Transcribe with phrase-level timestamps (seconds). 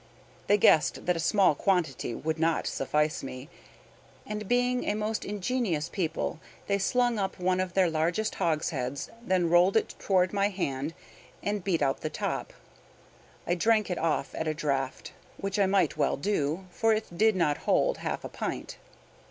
[0.47, 3.49] They guessed that a small quantity would not suffice me,
[4.25, 9.47] and, being a most ingenious people, they slung up one of their largest hogsheads, then
[9.51, 10.95] rolled it toward my hand,
[11.43, 12.51] and beat out the top.
[13.45, 17.35] I drank it off at a draught, which I might well do, for it did
[17.35, 18.79] not hold half a pint.